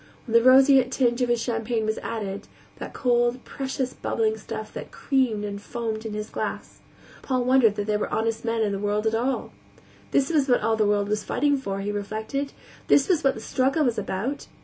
[0.25, 4.89] When the roseate tinge of his champagne was added that cold, precious, bubbling stuff that
[4.89, 6.79] creamed and foamed in his glass
[7.21, 9.53] Paul wondered that there were honest men in the world at all.
[10.09, 12.51] This was what all the world was fighting for, he reflected;
[12.87, 14.47] this was what all the struggle was about.